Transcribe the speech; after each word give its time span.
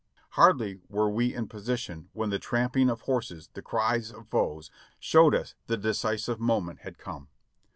Hardly 0.31 0.81
were 0.89 1.11
we 1.11 1.31
in 1.35 1.47
position 1.47 2.09
when 2.13 2.31
the 2.31 2.39
tramping 2.39 2.89
of 2.89 3.01
horses, 3.01 3.51
the 3.53 3.61
cries 3.61 4.09
of 4.11 4.27
foes, 4.29 4.71
showed 4.99 5.35
us 5.35 5.53
the 5.67 5.77
decisive 5.77 6.39
moment 6.39 6.79
had 6.79 6.97
come. 6.97 7.27